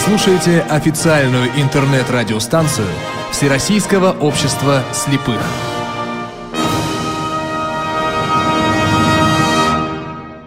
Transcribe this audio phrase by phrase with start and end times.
[0.00, 2.86] слушаете официальную интернет-радиостанцию
[3.32, 5.38] Всероссийского общества слепых.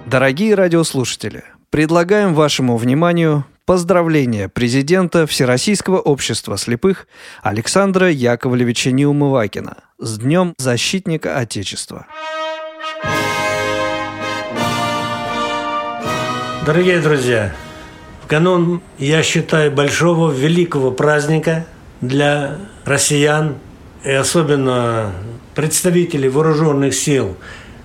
[0.07, 7.07] Дорогие радиослушатели, предлагаем вашему вниманию поздравления президента Всероссийского общества слепых
[7.43, 12.07] Александра Яковлевича Неумывакина с Днем защитника Отечества.
[16.65, 17.54] Дорогие друзья,
[18.33, 21.68] канун, я считаю, большого, великого праздника
[22.01, 23.57] для россиян
[24.04, 25.11] и особенно
[25.54, 27.37] представителей вооруженных сил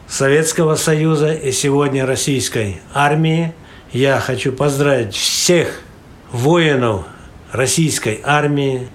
[0.06, 3.52] Советского Союза и сегодня российской армии.
[3.92, 5.82] Я хочу поздравить всех
[6.32, 7.04] воинов
[7.52, 8.88] российской армии,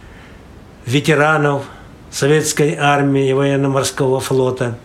[0.88, 1.66] ветеранов
[2.10, 4.80] Советской армии и военно-морского флота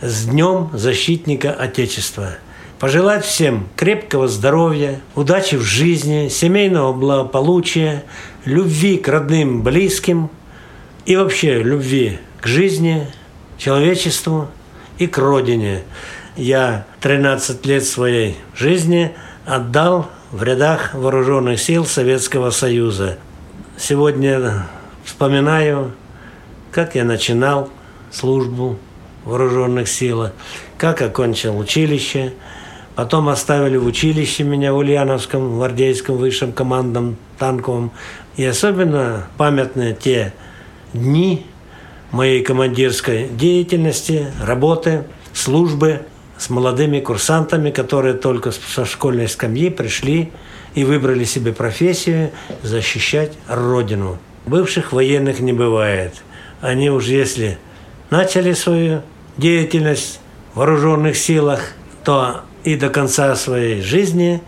[0.00, 2.36] с Днем защитника Отечества–
[2.78, 8.04] пожелать всем крепкого здоровья, удачи в жизни, семейного благополучия,
[8.44, 10.30] любви к родным, близким
[11.04, 13.06] и вообще любви к жизни,
[13.58, 14.48] человечеству
[14.98, 15.82] и к родине.
[16.36, 19.14] Я 13 лет своей жизни
[19.46, 23.18] отдал в рядах вооруженных сил Советского Союза.
[23.78, 24.66] Сегодня
[25.04, 25.92] вспоминаю,
[26.72, 27.70] как я начинал
[28.10, 28.78] службу
[29.26, 30.32] в вооруженных силах,
[30.78, 32.32] как окончил училище–
[32.96, 37.92] Потом оставили в училище меня в Ульяновском, гвардейском высшем командном танковом.
[38.38, 40.32] И особенно памятны те
[40.94, 41.44] дни
[42.10, 46.06] моей командирской деятельности, работы, службы
[46.38, 50.32] с молодыми курсантами, которые только со школьной скамьи пришли
[50.74, 52.30] и выбрали себе профессию
[52.62, 54.18] защищать Родину.
[54.46, 56.14] Бывших военных не бывает.
[56.62, 57.58] Они уж если
[58.08, 59.02] начали свою
[59.36, 60.20] деятельность
[60.54, 61.60] в вооруженных силах,
[62.04, 64.42] то и до конца своей жизни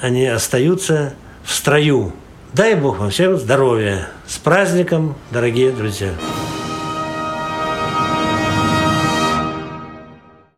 [0.00, 1.14] они остаются
[1.44, 2.12] в строю.
[2.52, 4.08] Дай Бог вам всем здоровья.
[4.26, 6.10] С праздником, дорогие друзья!